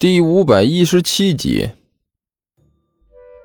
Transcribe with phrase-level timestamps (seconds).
[0.00, 1.70] 第五百一十七集，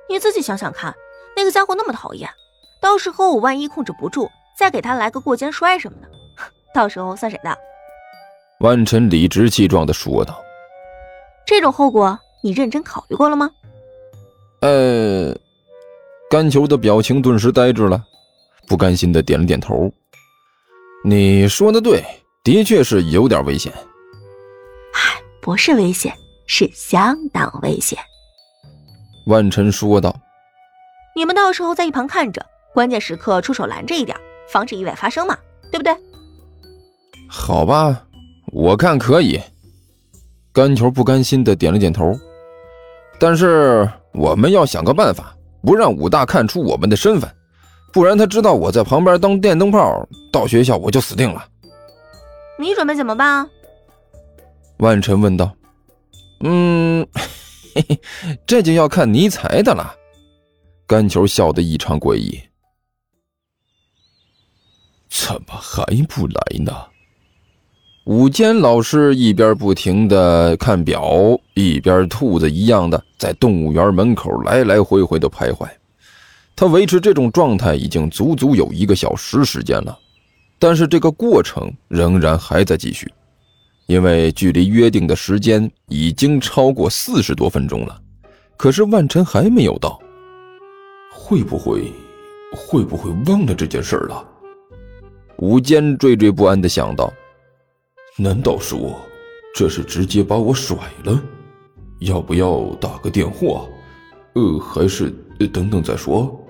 [0.08, 0.94] 你自己想想看，
[1.36, 2.30] 那个家伙那么讨厌，
[2.80, 6.08] 到时候我万一控制不住，再给他来个过肩摔什么的，
[6.72, 7.58] 到时候算谁的？
[8.60, 10.40] 万晨理直气壮的说道
[11.44, 13.50] ：“这种后果，你认真考虑过了吗？”
[14.62, 15.36] 呃，
[16.30, 18.00] 甘球的表情顿时呆滞了，
[18.68, 19.92] 不甘心的点了点头。
[21.04, 22.00] 你说的对，
[22.44, 23.72] 的确是有点危险。
[24.92, 26.16] 唉，不是危险。
[26.46, 27.98] 是相当危险，
[29.26, 30.14] 万晨说道
[31.16, 34.16] ：“你们到时候在一旁看着，关键时刻出手拦着一点，
[34.48, 35.36] 防止意外发生嘛，
[35.72, 35.96] 对不对？”
[37.28, 38.06] 好吧，
[38.52, 39.40] 我看可以。
[40.52, 42.14] 甘球不甘心的点了点头。
[43.18, 47.28] 但是我们要想个办法，不让武大看出我们的身份，
[47.92, 51.44] 不然他知道我在旁边当电灯泡，到学校我就死定了。
[52.58, 53.48] 你准备怎么办啊？
[54.78, 55.50] 万晨问道。
[56.40, 57.06] 嗯，
[57.74, 58.00] 嘿嘿，
[58.46, 59.94] 这就要看尼采的了。
[60.86, 62.38] 甘球笑得异常诡异。
[65.08, 66.72] 怎么还不来呢？
[68.04, 75.66] 午间老师一边不停的看表，一边兔子一样的在动物园门口来来回回的徘徊。
[76.54, 79.98] 他维持这种状态已经足足有一个小时时间了，
[80.58, 83.10] 但是这个过程仍然还在继续。
[83.86, 88.00] 因为距离约定的时间已经超过四十多分钟了，
[88.56, 90.00] 可是万晨还没有到。
[91.12, 91.92] 会不会，
[92.52, 94.26] 会不会忘了这件事了？
[95.38, 97.12] 吴坚惴惴不安的想到。
[98.16, 98.96] 难道说，
[99.54, 101.22] 这是直接把我甩了？
[102.00, 103.66] 要不要打个电话？
[104.34, 105.10] 呃，还是
[105.52, 106.40] 等等再说？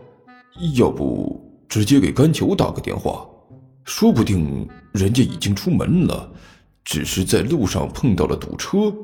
[0.75, 3.27] 要不直接给甘球打个电话？
[3.85, 6.31] 说不定人家已经出门了。
[6.85, 8.95] 只是在路上碰到了堵车，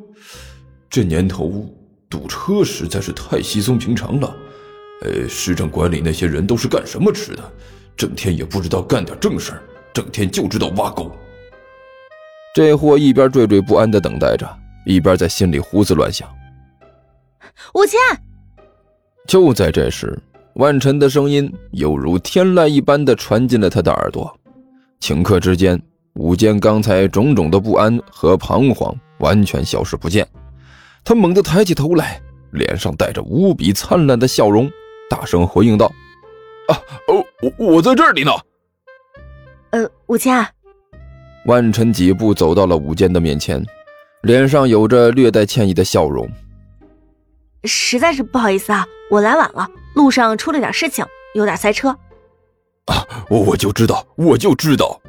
[0.89, 1.67] 这年头
[2.09, 4.37] 堵车实在是太稀松平常了。
[5.03, 7.53] 呃，市政管理那些人都是干什么吃的？
[7.97, 9.63] 整天也不知道干点正事儿，
[9.93, 11.11] 整天就知道挖沟。
[12.55, 14.49] 这货一边惴惴不安的等待着，
[14.85, 16.29] 一边在心里胡思乱想。
[17.75, 17.99] 五千，
[19.27, 20.19] 就在这时，
[20.55, 24.35] 万晨的声音犹如天籁一般的传进了他的耳朵，
[25.01, 25.81] 顷刻之间。
[26.21, 30.29] 武坚刚才种种的不安和彷徨完全消失不见，
[31.03, 32.21] 他猛地抬起头来，
[32.51, 34.71] 脸上带着无比灿烂的笑容，
[35.09, 35.91] 大声回应道
[36.69, 36.77] ：“啊，
[37.09, 38.31] 哦，我我在这里呢。”
[39.73, 40.47] 呃，武坚。
[41.47, 43.65] 万晨几步走到了武坚的面前，
[44.21, 46.29] 脸上有着略带歉意的笑容
[47.65, 51.03] ：“实在是不好意思啊，我来晚了，路上出了点事情，
[51.35, 51.89] 有点塞车。”
[52.93, 55.01] 啊，我我就知道，我就知道。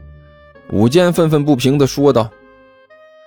[0.72, 2.30] 武坚愤愤不平地说道：“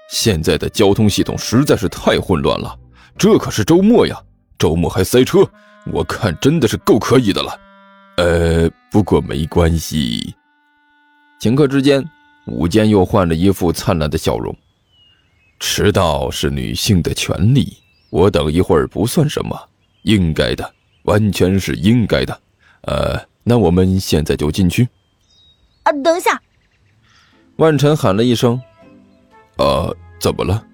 [0.09, 2.75] 现在的交通系统实在是太混乱了，
[3.19, 4.19] 这可是周末呀，
[4.59, 5.47] 周末还塞车，
[5.93, 7.60] 我看真的是够可以的了。
[8.16, 10.34] 呃，不过没关系。”
[11.38, 12.03] 顷刻之间，
[12.47, 14.56] 武坚又换了一副灿烂的笑容
[15.61, 17.76] ：“迟到是女性的权利，
[18.09, 19.55] 我等一会儿不算什么，
[20.05, 20.72] 应该的，
[21.03, 22.41] 完全是应该的。
[22.84, 24.88] 呃，那我们现在就进去。”
[25.84, 26.41] 啊，等一下。
[27.57, 28.61] 万晨喊了一声
[29.59, 30.65] ：“呃，怎么了？”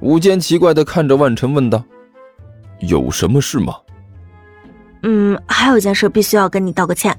[0.00, 1.82] 吴坚奇怪的看着万晨问道
[2.80, 3.74] ：“有什么事吗
[5.04, 7.16] ？”“嗯，还有一件事必须要跟你道个歉。”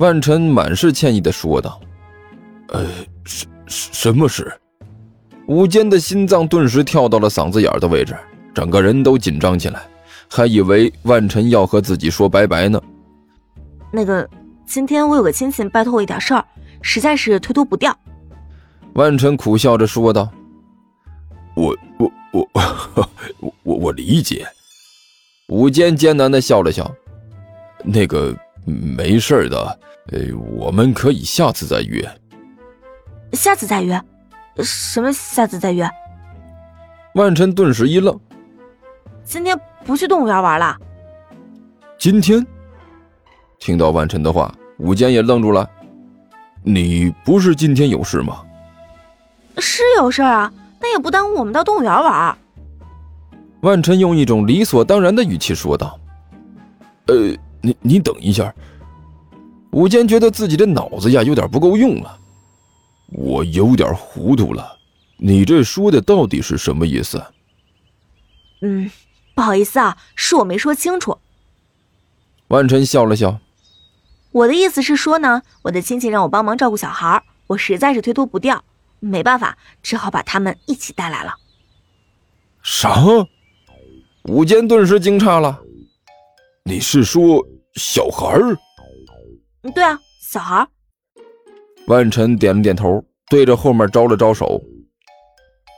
[0.00, 1.80] 万晨满是歉意的说道。
[2.68, 2.84] “呃，
[3.24, 4.52] 什什么事？”
[5.46, 8.16] 吴坚的心脏顿时跳到了嗓子眼的位置，
[8.52, 9.82] 整个人都紧张起来，
[10.28, 12.82] 还以为万晨要和自己说拜拜呢。
[13.92, 14.28] “那个，
[14.66, 16.44] 今天我有个亲戚拜托我一点事儿。”
[16.84, 17.98] 实在是推脱不掉，
[18.92, 20.30] 万晨苦笑着说道
[21.56, 22.48] ：“我我我
[22.94, 24.46] 我我我理解。”
[25.48, 26.88] 武坚艰难的笑了笑
[27.82, 28.36] ：“那个
[28.66, 29.78] 没事的，
[30.12, 30.20] 呃，
[30.56, 32.06] 我们可以下次再约。”
[33.32, 34.00] 下次再约？
[34.58, 35.88] 什么下次再约？
[37.14, 38.20] 万晨顿时一愣
[39.24, 40.76] ：“今天不去动物园玩了？”
[41.98, 42.46] 今天？
[43.58, 45.68] 听到万晨的话，武坚也愣住了。
[46.64, 48.42] 你不是今天有事吗？
[49.58, 52.36] 是有事啊，那也不耽误我们到动物园玩。
[53.60, 55.98] 万晨用一种理所当然的语气说道
[57.06, 58.52] ：“呃，你你等一下。”
[59.72, 62.18] 武坚觉得自己的脑子呀有点不够用了，
[63.12, 64.78] 我有点糊涂了。
[65.16, 67.22] 你这说的到底是什么意思？
[68.62, 68.90] 嗯，
[69.34, 71.18] 不好意思啊，是我没说清楚。
[72.48, 73.38] 万晨笑了笑。
[74.34, 78.64] 我的意思是说呢，我的亲戚让我帮忙照顾小孩，我实在是推脱不掉，
[78.98, 81.34] 没办法，只好把他们一起带来了。
[82.60, 83.00] 啥？
[84.24, 85.60] 武坚顿时惊诧了。
[86.64, 88.58] 你是说小孩儿？
[89.62, 90.66] 嗯，对啊，小孩儿。
[91.86, 94.60] 万晨点了点头，对着后面招了招手。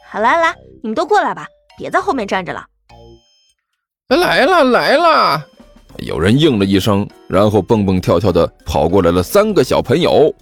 [0.08, 2.66] 好来来，你们都过来吧，别在后面站着了。
[4.08, 5.46] 来了来了，
[5.98, 10.34] 有人应了一声，然后蹦蹦跳跳的跑过来了三个小朋友。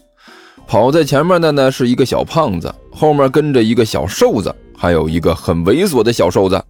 [0.67, 6.63] 跑在前面的呢是一个小胖子，后面跟着一个小瘦子，还有一个很猥琐的小瘦子。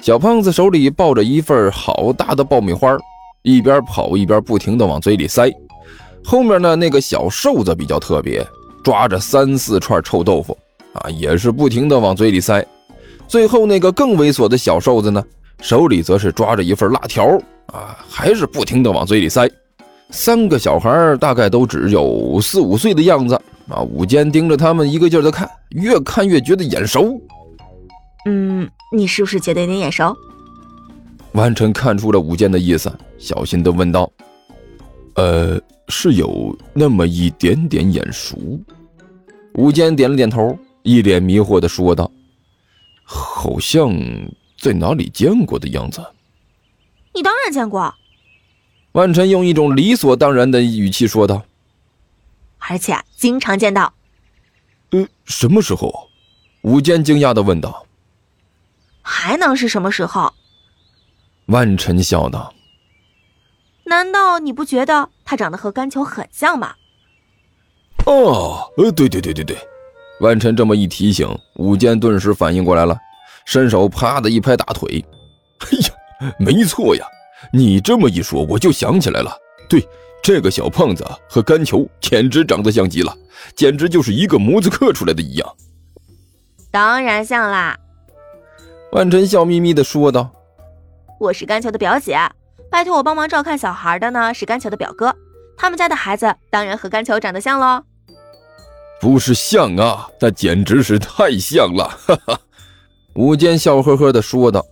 [0.00, 2.96] 小胖子手里抱着一份好大的爆米花，
[3.42, 5.50] 一边跑一边不停的往嘴里塞。
[6.22, 8.46] 后面呢那个小瘦子比较特别，
[8.84, 10.56] 抓着三四串臭豆腐，
[10.92, 12.64] 啊，也是不停的往嘴里塞。
[13.26, 15.24] 最后那个更猥琐的小瘦子呢，
[15.62, 19.48] 手里则是抓着一份辣条，啊，还是不停的往嘴里塞。
[20.10, 23.34] 三个小孩大概都只有四五岁的样子
[23.68, 23.82] 啊！
[23.82, 27.20] 武坚盯着他们一个劲儿的看，越看越觉得眼熟。
[28.24, 30.16] 嗯，你是不是觉得有点眼熟？
[31.32, 34.08] 万晨看出了武坚的意思，小心的问道
[35.16, 38.38] ：“呃，是有那么一点点眼熟。”
[39.54, 42.08] 武坚点了点头，一脸迷惑的说道
[43.02, 43.92] ：“好像
[44.60, 46.00] 在哪里见过的样子。”
[47.16, 47.94] 你当然见过。
[48.92, 51.44] 万晨用一种理所当然的语气说道
[52.58, 53.94] ：“而且经常见到。
[54.92, 56.10] ”“呃，什么时候？”
[56.62, 57.86] 武坚惊讶的问道。
[59.00, 60.32] “还能是什么时候？”
[61.46, 62.52] 万晨笑道。
[63.84, 66.74] “难道你不觉得他长得和甘球很像吗
[68.04, 69.56] ？”“哦，呃，对对对对对。”
[70.20, 72.98] 万晨这么一提醒，武坚顿时反应过来了，
[73.44, 75.04] 伸手啪的一拍大腿
[75.60, 75.88] ：“哎呀，
[76.38, 77.06] 没错呀！”
[77.52, 79.30] 你这么一说，我就想起来了。
[79.68, 79.86] 对，
[80.22, 83.14] 这个小胖子和甘球简直长得像极了，
[83.54, 85.56] 简直就是一个模子刻出来的一样。
[86.70, 87.76] 当然像啦。
[88.92, 90.30] 万晨笑眯眯的说道
[91.20, 92.18] ：“我是甘球的表姐，
[92.70, 95.14] 拜托我帮忙照看小孩的呢是甘球的表哥，
[95.56, 97.82] 他们家的孩子当然和甘球长得像喽。”
[98.98, 101.84] 不是像啊，那简直是太像了！
[102.06, 102.40] 哈哈，
[103.14, 104.64] 吴坚笑呵呵的说道：“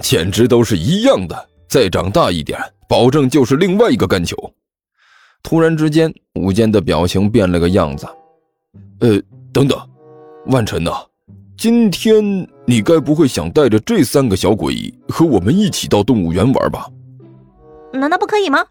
[0.00, 2.58] 简直都是一样的。”再长大一点，
[2.88, 4.36] 保证就是另外一个干球。
[5.42, 8.06] 突然之间，武坚的表情变了个样子。
[9.00, 9.20] 呃，
[9.52, 9.76] 等等，
[10.46, 10.92] 万晨呐，
[11.56, 12.24] 今天
[12.64, 16.88] 你该不会想带着这三个小鬼和我们一起到动物园玩吧？
[17.92, 18.64] 难道不可以吗？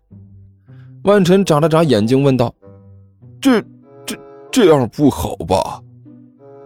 [1.03, 2.53] 万晨眨了眨眼睛问道。
[3.41, 3.61] 这、
[4.05, 4.17] 这、
[4.49, 5.81] 这样不好吧？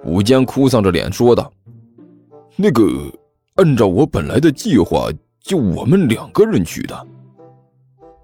[0.04, 1.51] 武坚哭丧着脸说道。
[2.56, 2.83] 那个，
[3.57, 5.09] 按照我本来的计划。
[5.44, 7.07] 就我们两个人去的，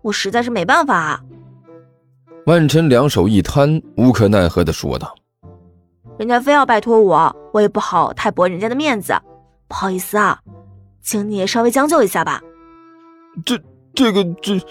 [0.02, 0.94] 我实在是没办法。
[0.94, 1.22] 啊
[2.46, 5.16] 万晨两手一摊，无可奈何的说道
[6.20, 9.14] ：“人家非要拜托我，我也不好太驳人家的面子，
[9.70, 10.38] 不好意思啊，
[11.02, 12.42] 请你稍微将就一下吧。”
[13.46, 13.58] 这、
[13.96, 14.62] 这个、这……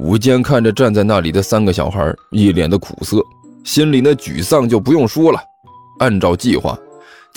[0.00, 3.22] 吴坚看着站在那里的三个小孩，一脸的苦涩，
[3.62, 5.38] 心里那沮丧就不用说了。
[5.98, 6.78] 按照计划。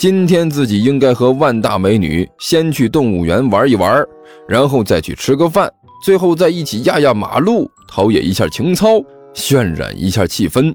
[0.02, 4.04] 今天自己应该和万大美女先去动物园玩一玩，
[4.48, 5.72] 然后再去吃个饭，
[6.04, 9.00] 最后再一起压压马路，陶冶一下情操，
[9.32, 10.74] 渲染一下气氛。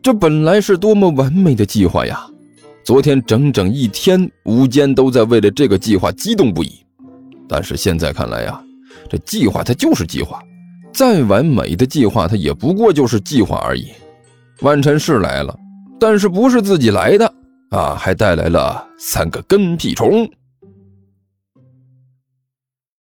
[0.00, 2.24] 这本来是多么完美的计划呀！
[2.84, 6.74] 昨天整整一天，吴坚都在为了这个计划激动不已。
[7.48, 8.62] 但是现在看来呀，
[9.10, 10.40] 这计划它就是计划，
[10.92, 13.88] 再完美的计划它也不过就是计划而已。
[14.60, 15.58] 万晨是来了，
[15.98, 17.34] 但是不是自己来的。
[17.74, 20.30] 啊，还带来了三个跟屁虫。